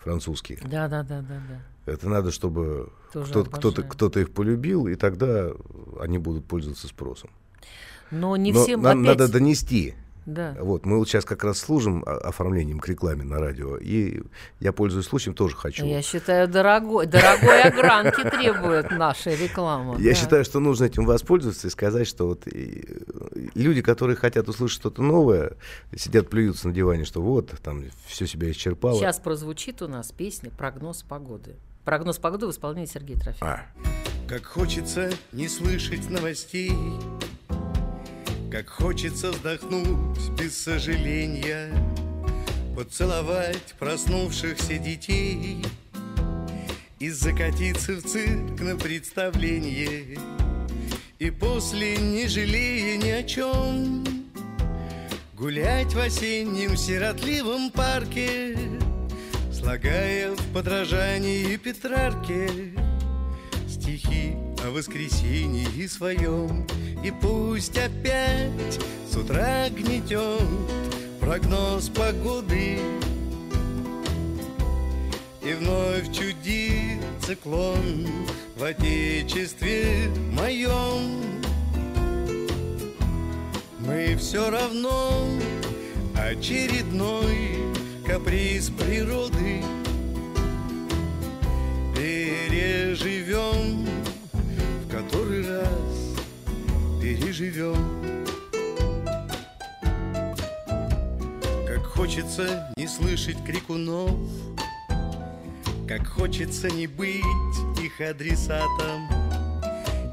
[0.04, 0.58] французские.
[0.64, 1.92] Да, да, да, да, да.
[1.92, 5.50] Это надо, чтобы кто-то, кто-то, кто-то их полюбил, и тогда
[6.00, 7.30] они будут пользоваться спросом.
[8.10, 9.02] Но не Но всем на- опять...
[9.04, 9.94] надо донести.
[10.26, 10.56] Да.
[10.60, 14.22] Вот, мы вот сейчас как раз служим о- оформлением к рекламе на радио, и
[14.60, 15.84] я, пользуясь случаем, тоже хочу.
[15.84, 19.98] Я считаю, дорогой, дорогой огранки требует наша реклама.
[19.98, 20.14] Я да.
[20.14, 22.46] считаю, что нужно этим воспользоваться и сказать, что вот
[23.54, 25.52] люди, которые хотят услышать что-то новое,
[25.94, 28.98] сидят, плюются на диване, что вот, там все себя исчерпало.
[28.98, 31.56] Сейчас прозвучит у нас песня «Прогноз погоды».
[31.84, 33.60] Прогноз погоды в исполнении Сергея Трофимова.
[33.60, 33.66] А,
[34.26, 36.72] Как хочется не слышать новостей,
[38.54, 41.72] Как хочется вздохнуть без сожаления,
[42.76, 45.60] Поцеловать проснувшихся детей
[47.00, 50.20] И закатиться в цирк на представление,
[51.18, 54.04] И после, не жалея ни о чем,
[55.36, 58.56] Гулять в осеннем сиротливом парке,
[59.52, 62.48] Слагая в подражании Петрарке
[63.68, 66.66] Стихи о воскресенье своем.
[67.04, 70.40] И пусть опять с утра гнетет
[71.20, 72.78] Прогноз погоды.
[75.42, 78.08] И вновь чудит циклон
[78.56, 81.22] В отечестве моем.
[83.80, 85.28] Мы все равно
[86.16, 87.36] очередной
[88.06, 89.62] каприз природы
[97.34, 97.76] переживем.
[101.66, 104.16] Как хочется не слышать крикунов,
[105.88, 107.22] как хочется не быть
[107.82, 109.08] их адресатом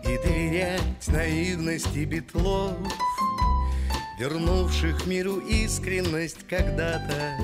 [0.03, 2.73] и доверять наивности битлов,
[4.19, 7.37] вернувших миру искренность когда-то.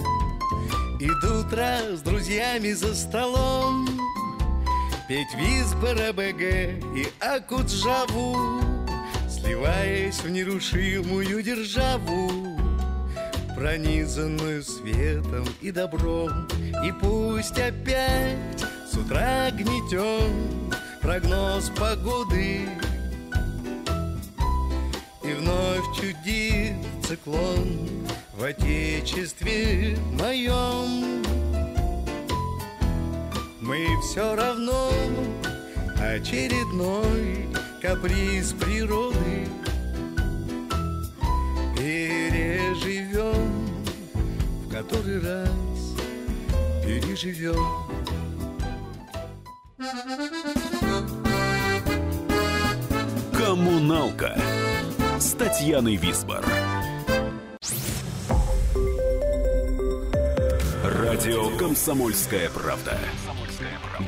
[0.99, 3.87] Идут раз с друзьями за столом
[5.07, 8.66] Петь Визбора БГ и Акуджаву
[9.47, 12.59] Сливаясь в нерушимую державу
[13.55, 16.49] Пронизанную светом и добром
[16.83, 20.69] И пусть опять с утра гнетем
[21.01, 22.67] Прогноз погоды.
[25.23, 26.75] И вновь чудит
[27.07, 31.23] циклон В отечестве моем
[33.61, 34.91] Мы все равно
[36.01, 37.47] очередной
[37.81, 39.47] каприз природы
[41.75, 43.51] Переживем,
[44.65, 45.49] в который раз
[46.83, 47.55] переживем
[53.37, 54.37] «Коммуналка»
[55.19, 56.43] с Татьяной Висбор.
[60.83, 62.97] Радио «Комсомольская правда».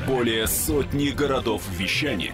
[0.08, 2.34] Более сотни городов вещания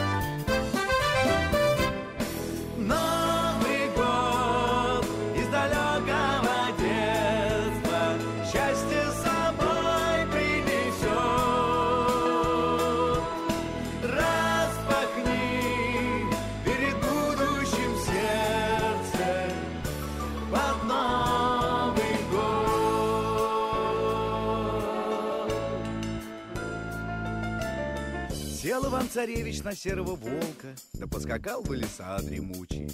[29.11, 32.89] Сел Иван-царевич на серого волка, да поскакал в леса дремучий.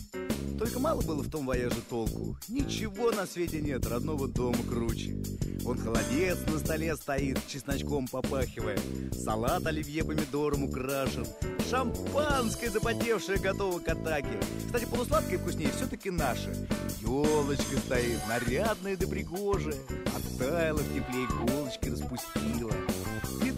[0.58, 2.36] Только мало было в том вояже толку.
[2.48, 5.16] Ничего на свете нет, родного дома круче.
[5.66, 8.80] Он холодец на столе стоит, чесночком попахивая.
[9.12, 11.26] Салат оливье помидором украшен.
[11.70, 14.40] Шампанское запотевшее готово к атаке.
[14.66, 16.68] Кстати, полусладкое вкуснее все-таки наше.
[17.02, 19.76] Елочка стоит, нарядная да пригожая.
[20.16, 22.72] Оттаяла в тепле иголочки распустила.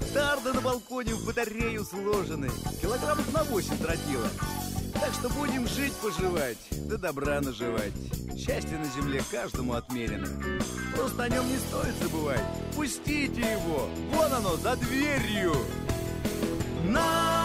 [0.09, 2.49] Петарды на балконе в батарею сложены
[2.81, 4.27] Килограммов на восемь тротила
[4.93, 7.93] Так что будем жить-поживать, да добра наживать.
[8.35, 10.27] Счастье на земле каждому отмерено.
[10.95, 12.43] Просто о нем не стоит забывать.
[12.75, 15.53] Пустите его, вон оно, за дверью.
[16.85, 17.38] Новый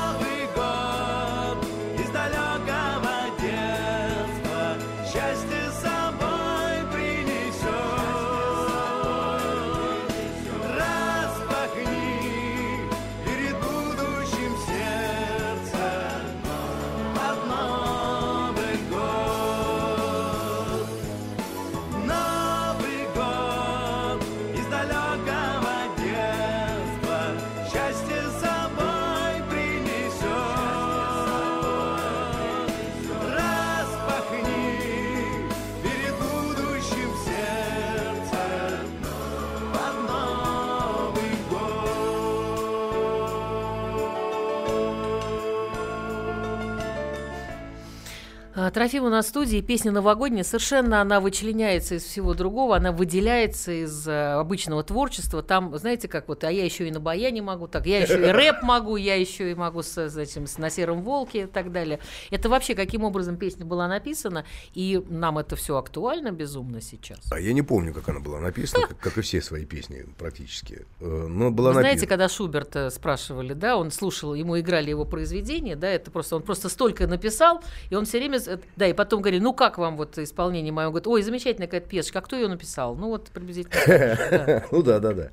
[48.70, 53.72] Трофим у нас в студии, песня новогодняя, совершенно она вычленяется из всего другого, она выделяется
[53.72, 55.42] из э, обычного творчества.
[55.42, 58.26] Там, знаете, как вот, а я еще и на баяне могу, так, я еще и
[58.32, 62.00] рэп могу, я еще и могу с, с, на сером волке и так далее.
[62.30, 64.44] Это вообще каким образом песня была написана,
[64.74, 67.18] и нам это все актуально безумно сейчас.
[67.32, 70.86] А я не помню, как она была написана, как, как и все свои песни практически.
[71.00, 72.08] Э, Но была Вы знаете, написана.
[72.08, 76.68] когда Шуберта спрашивали, да, он слушал, ему играли его произведения, да, это просто, он просто
[76.68, 78.38] столько написал, и он все время,
[78.76, 80.86] да, и потом говорили, ну как вам вот исполнение мое?
[80.86, 82.94] Он говорит, ой, замечательная какая-то песочка, а кто ее написал?
[82.94, 84.64] Ну вот приблизительно.
[84.70, 85.30] Ну да, да, да.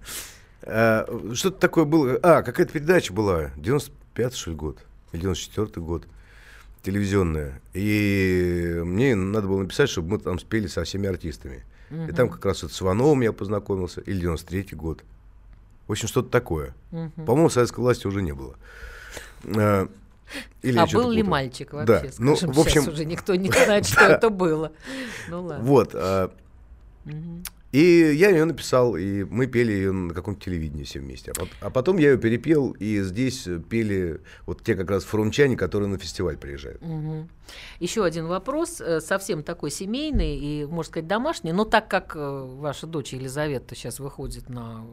[0.64, 2.20] А, Что-то такое было.
[2.22, 3.52] А, какая-то передача была.
[3.58, 4.78] 95 что ли, год.
[5.12, 6.04] Или 94 год.
[6.84, 7.62] Телевизионная.
[7.74, 11.64] И мне надо было написать, чтобы мы там спели со всеми артистами.
[12.08, 14.02] И там как раз вот с Ивановым я познакомился.
[14.02, 15.04] Или 93 год.
[15.88, 16.74] В общем, что-то такое.
[16.90, 18.56] По-моему, советской власти уже не было.
[19.46, 19.90] А,
[20.62, 21.78] или А был ли мальчик Да.
[22.02, 22.12] вообще?
[22.20, 24.72] Ну, Скажем, в общем, сейчас уже никто не знает, что это было.
[25.30, 25.64] Ну ладно.
[25.66, 25.92] Вот.
[25.94, 26.32] а,
[27.72, 27.80] И
[28.16, 31.32] я ее написал, и мы пели ее на каком-то телевидении все вместе.
[31.40, 35.88] А А потом я ее перепел, и здесь пели вот те как раз фрунчане, которые
[35.88, 36.82] на фестиваль приезжают.
[36.82, 37.30] Мгм.
[37.80, 42.20] Еще один вопрос, э, совсем такой семейный и, можно сказать, домашний, но так как э,
[42.60, 44.84] ваша дочь Елизавета сейчас выходит на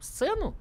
[0.00, 0.54] сцену,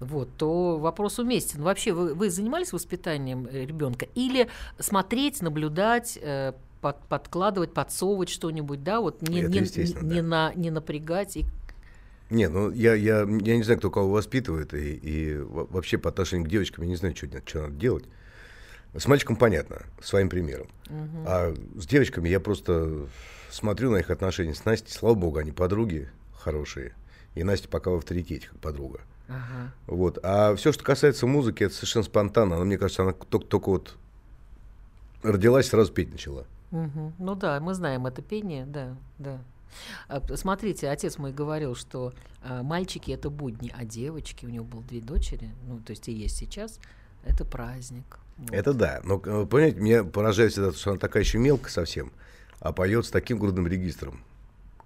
[0.00, 1.62] вот, то вопрос уместен.
[1.62, 9.00] Вообще, вы, вы занимались воспитанием ребенка или смотреть, наблюдать, э, под- подкладывать, подсовывать что-нибудь, да,
[9.00, 10.26] вот не, Это не- не да.
[10.26, 11.44] на, не напрягать и
[12.28, 16.08] Не, ну я, я, я не знаю, кто кого воспитывает, и, и во- вообще по
[16.10, 18.04] отношению к девочкам я не знаю, что, что надо делать.
[18.94, 20.68] С мальчиком понятно, своим примером.
[21.26, 23.06] А с девочками я просто
[23.50, 24.92] смотрю на их отношения с Настей.
[24.92, 26.94] Слава богу, они подруги хорошие.
[27.34, 29.00] И Настя пока в авторитете, как подруга.
[29.28, 29.72] Ага.
[29.86, 30.18] Вот.
[30.22, 32.56] А все, что касается музыки, это совершенно спонтанно.
[32.56, 33.96] Она, мне кажется, она только, только вот
[35.22, 36.44] родилась, сразу петь начала.
[36.70, 37.14] Мгм.
[37.18, 39.40] Ну да, мы знаем это пение, да, да.
[40.08, 42.12] А, Смотрите, отец мой говорил, что
[42.42, 46.12] а, мальчики это будни, а девочки, у него было две дочери, ну то есть и
[46.12, 46.78] есть сейчас,
[47.24, 48.18] это праздник.
[48.36, 48.52] Вот.
[48.52, 49.00] Это да.
[49.04, 52.12] Но, э, понимаете, меня поражает всегда, что она такая еще мелкая совсем,
[52.60, 54.20] а поет с таким грудным регистром.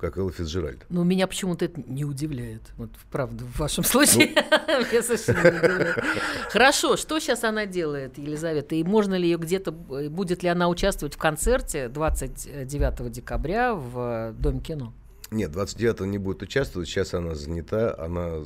[0.00, 0.84] Как Элла Фицджеральд.
[0.88, 2.62] Но меня почему-то это не удивляет.
[2.76, 4.32] Вот, правда, в вашем случае.
[4.34, 4.86] Ну.
[4.90, 6.04] Меня совершенно не удивляет.
[6.50, 8.74] Хорошо, что сейчас она делает, Елизавета?
[8.74, 14.60] И можно ли ее где-то, будет ли она участвовать в концерте 29 декабря в Доме
[14.60, 14.92] кино?
[15.30, 16.88] Нет, 29-го не будет участвовать.
[16.88, 17.94] Сейчас она занята.
[17.98, 18.44] Она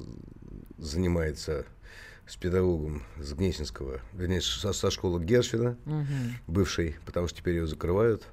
[0.77, 1.65] занимается
[2.27, 6.05] с педагогом с Гнесинского, вернее, со, со школы Гершвина, угу.
[6.47, 8.25] бывшей, потому что теперь ее закрывают,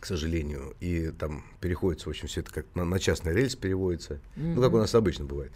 [0.00, 0.74] к сожалению.
[0.80, 4.14] И там переходится, в общем, все это как на, на частный рельс переводится.
[4.36, 4.46] Угу.
[4.46, 5.52] Ну, как у нас обычно бывает.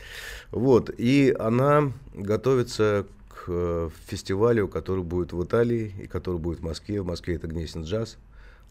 [0.51, 0.91] Вот.
[0.97, 7.01] И она готовится к э, фестивалю, который будет в Италии и который будет в Москве.
[7.01, 8.19] В Москве это Гнесин джаз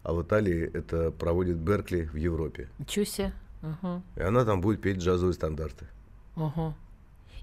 [0.03, 2.69] а в Италии это проводит Беркли в Европе.
[2.87, 3.33] Себе.
[3.61, 4.03] Угу.
[4.17, 5.87] И она там будет петь джазовые стандарты.
[6.35, 6.73] Угу.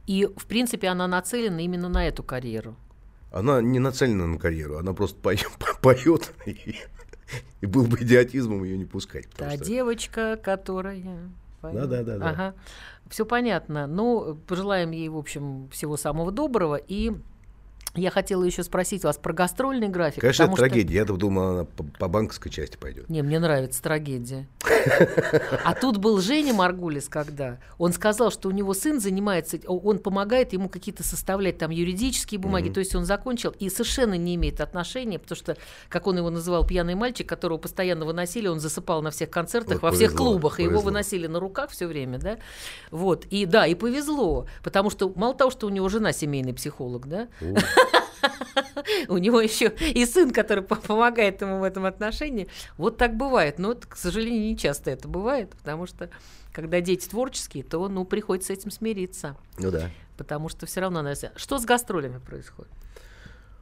[0.07, 2.77] И, в принципе, она нацелена именно на эту карьеру.
[3.33, 5.49] Она не нацелена на карьеру, она просто поет,
[5.81, 6.77] поет и,
[7.61, 9.29] и был бы идиотизмом ее не пускать.
[9.37, 9.65] Та что...
[9.65, 11.31] девочка, которая...
[11.63, 12.31] Да, да, да, да.
[12.31, 12.55] Ага.
[13.11, 13.87] Все понятно.
[13.87, 17.13] Ну, пожелаем ей, в общем, всего самого доброго и
[17.95, 20.21] я хотела еще спросить вас про гастрольный график.
[20.21, 20.95] Конечно, это трагедия.
[20.95, 23.09] Я-то думал, она по, по банковской части пойдет.
[23.09, 24.49] Не, мне нравится трагедия.
[25.65, 30.53] А тут был Женя Маргулис, когда он сказал, что у него сын занимается, он помогает
[30.53, 35.19] ему какие-то составлять там юридические бумаги, то есть он закончил и совершенно не имеет отношения,
[35.19, 35.57] потому что,
[35.89, 39.93] как он его называл, пьяный мальчик, которого постоянно выносили, он засыпал на всех концертах, во
[39.93, 42.39] всех клубах, и его выносили на руках все время, да.
[42.91, 47.07] Вот, и да, и повезло, потому что мало того, что у него жена семейный психолог,
[47.07, 47.29] да,
[49.09, 52.49] у него еще и сын, который помогает ему в этом отношении.
[52.77, 53.59] Вот так бывает.
[53.59, 56.11] Но, к сожалению, не часто это бывает, потому что
[56.53, 59.37] когда дети творческие, то ну, приходится с этим смириться.
[59.59, 59.91] Ну да.
[60.17, 61.05] Потому что все равно...
[61.37, 62.73] Что с гастролями происходит?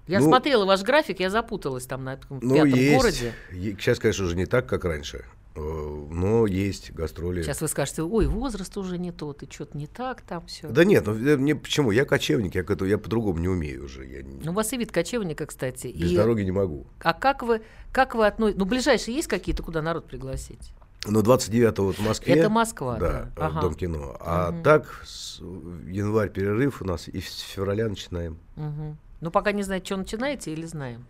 [0.07, 2.97] Я ну, смотрела ваш график, я запуталась там на этом ну, пятом есть.
[2.97, 3.35] городе.
[3.53, 5.25] Сейчас, конечно, уже не так, как раньше.
[5.59, 7.43] Э, но есть гастроли.
[7.43, 10.69] Сейчас вы скажете, ой, возраст уже не тот, и что-то не так там все.
[10.69, 11.91] Да нет, ну мне почему?
[11.91, 14.07] Я кочевник, я, я по-другому не умею уже.
[14.07, 15.89] Я Ну, у вас и вид кочевника, кстати.
[15.89, 16.17] Без и...
[16.17, 16.87] дороги не могу.
[17.01, 18.59] А как вы, как вы относитесь?
[18.59, 20.73] Ну, ближайшие есть какие-то, куда народ пригласить?
[21.07, 22.35] Ну, 29-го вот в Москве.
[22.35, 23.09] Это Москва, да.
[23.09, 23.21] да.
[23.37, 23.61] Э, ага.
[23.61, 24.17] Дом кино.
[24.21, 24.63] А угу.
[24.63, 25.41] так, с,
[25.87, 28.97] январь перерыв у нас, и с февраля начинаем.Угу.
[29.21, 31.07] Ну, пока не знаете, что начинаете или знаем?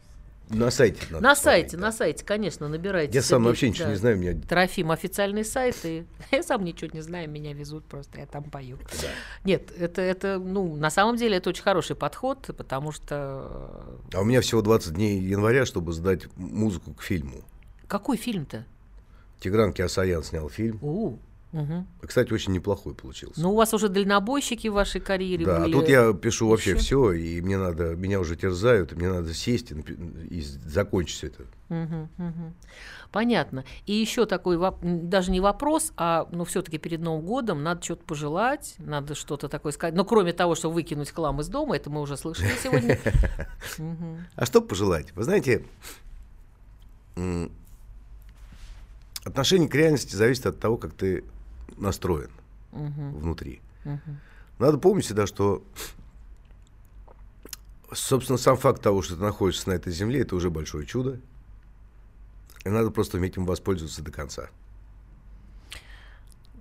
[0.50, 1.00] На сайте.
[1.10, 1.82] Надо на сайте, да.
[1.82, 3.12] на сайте, конечно, набирайте.
[3.12, 3.90] Я сам вообще ничего да.
[3.90, 4.18] не знаю.
[4.18, 4.34] Меня...
[4.48, 8.78] Трофим официальный сайт, и я сам ничего не знаю, меня везут просто, я там пою.
[8.78, 9.08] Да.
[9.44, 13.98] Нет, это, это, ну, на самом деле это очень хороший подход, потому что...
[14.12, 17.44] А у меня всего 20 дней января, чтобы сдать музыку к фильму.
[17.86, 18.64] Какой фильм-то?
[19.40, 20.78] Тигран Киасаян снял фильм.
[20.82, 21.18] У,
[21.52, 21.86] Угу.
[22.06, 23.40] Кстати, очень неплохой получился.
[23.40, 25.72] Ну, у вас уже дальнобойщики в вашей карьере да, были.
[25.72, 29.32] Да, тут я пишу вообще все, и мне надо, меня уже терзают, и мне надо
[29.32, 29.74] сесть и,
[30.28, 31.42] и закончить все это.
[31.70, 32.52] Угу, угу.
[33.10, 33.64] Понятно.
[33.86, 38.74] И еще такой, даже не вопрос, а, ну, все-таки перед Новым годом надо что-то пожелать,
[38.78, 39.94] надо что-то такое сказать.
[39.94, 42.98] Но кроме того, что выкинуть хлам из дома, это мы уже слышали сегодня.
[44.36, 45.12] А что пожелать?
[45.14, 45.64] Вы знаете,
[49.24, 51.24] отношение к реальности зависит от того, как ты
[51.78, 52.30] настроен
[52.72, 53.18] угу.
[53.18, 53.60] внутри.
[53.84, 54.16] Угу.
[54.58, 55.62] Надо помнить всегда, что,
[57.92, 61.20] собственно, сам факт того, что ты находишься на этой земле, это уже большое чудо.
[62.64, 64.48] И надо просто уметь им воспользоваться до конца.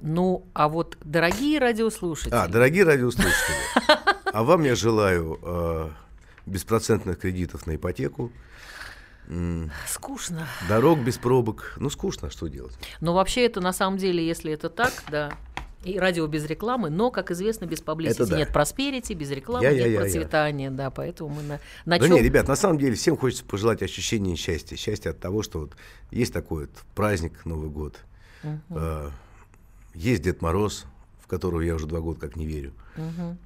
[0.02, 2.34] Ну, а вот дорогие радиослушатели...
[2.34, 3.58] А, дорогие радиослушатели,
[4.32, 5.90] а вам я желаю э,
[6.46, 8.32] беспроцентных кредитов на ипотеку,
[9.88, 10.48] Скучно.
[10.70, 11.74] Дорог без пробок.
[11.78, 12.78] Ну, скучно, что делать?
[13.02, 15.34] Но вообще это на самом деле, если это так, да,
[15.84, 18.38] и радио без рекламы, но, как известно, без паблисити да.
[18.38, 20.72] нет просперити, без рекламы я, нет я, я, процветания, я.
[20.72, 22.16] да, поэтому мы на, на Да чем...
[22.16, 25.74] нет, ребят, на самом деле всем хочется пожелать ощущения счастья, счастья от того, что вот
[26.12, 27.96] есть такой вот праздник Новый год,
[28.44, 28.60] угу.
[28.70, 29.10] э,
[29.94, 30.86] есть Дед Мороз,
[31.22, 32.74] в которого я уже два года как не верю.
[32.98, 33.38] Угу.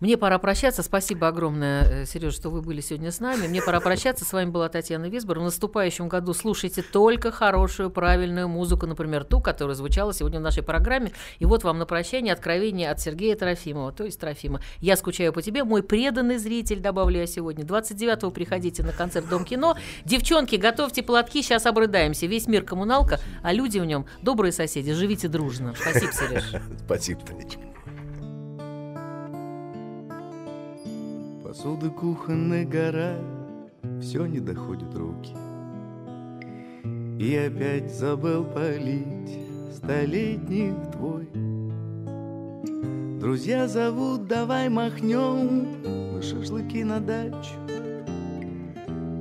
[0.00, 0.82] Мне пора прощаться.
[0.82, 3.46] Спасибо огромное, э, Сереж, что вы были сегодня с нами.
[3.46, 4.26] Мне пора прощаться.
[4.26, 5.38] С вами была Татьяна Висбор.
[5.38, 10.62] В наступающем году слушайте только хорошую, правильную музыку, например, ту, которая звучала сегодня в нашей
[10.62, 11.12] программе.
[11.38, 14.60] И вот вам на прощание откровение от Сергея Трофимова, то есть Трофима.
[14.80, 17.64] Я скучаю по тебе, мой преданный зритель, добавлю я сегодня.
[17.64, 19.78] 29-го приходите на концерт Дом кино.
[20.04, 22.26] Девчонки, готовьте платки, сейчас обрыдаемся.
[22.26, 24.92] Весь мир коммуналка, а люди в нем добрые соседи.
[24.92, 25.74] Живите дружно.
[25.80, 26.44] Спасибо, Сереж.
[26.84, 27.65] Спасибо, Танечка.
[31.56, 33.16] Посуда кухонная гора,
[33.98, 35.32] все не доходит руки.
[37.18, 39.38] И опять забыл полить
[39.72, 41.26] столетних твой.
[43.18, 45.80] Друзья зовут, давай махнем
[46.12, 47.54] на шашлыки на дачу.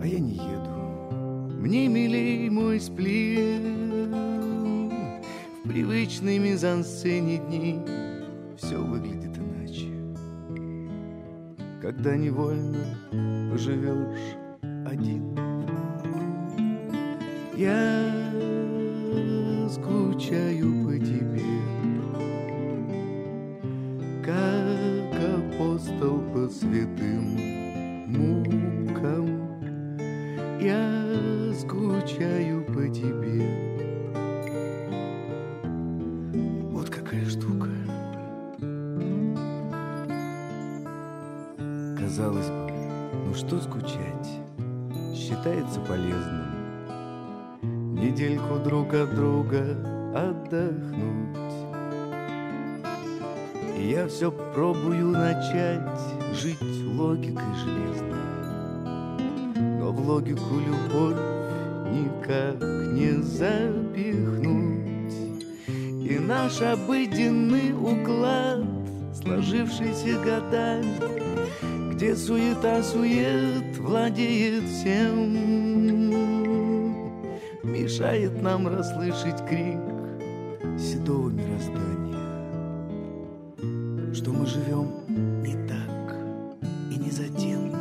[0.02, 3.62] А я не еду, мне милей мой сплив.
[5.64, 7.80] В привычной мизансцене дней
[8.58, 9.25] Все выглядит
[11.86, 12.84] Когда невольно
[13.52, 14.36] поживешь
[14.88, 15.38] один.
[17.56, 18.12] Я
[19.70, 21.44] скучаю по тебе
[24.26, 27.45] Как апостол по святым
[45.46, 46.48] Считается полезным.
[47.94, 49.62] Недельку друг от друга
[50.16, 51.54] отдохнуть.
[53.78, 56.00] И я все пробую начать
[56.34, 56.58] Жить
[56.96, 58.18] логикой железной.
[59.80, 61.22] Но в логику любовь
[61.92, 62.60] никак
[62.94, 65.14] не запихнуть.
[66.10, 68.66] И наш обыденный уклад
[69.14, 71.36] Сложившийся годами
[71.96, 75.34] где суета-сует владеет всем
[77.64, 79.80] Мешает нам расслышать крик
[80.78, 82.16] седого мироздания
[84.14, 84.92] Что мы живем
[85.44, 86.16] не так
[86.92, 87.76] и не за тем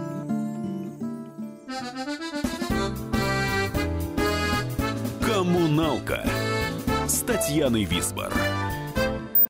[5.27, 6.25] «Коммуналка»
[7.07, 8.33] с Татьяной Висбор.